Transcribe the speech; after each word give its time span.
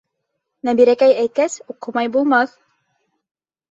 Нәбирәкәй 0.69 1.15
әйткәс, 1.25 1.61
уҡымай 1.77 2.13
булмаҫ!.. 2.19 2.61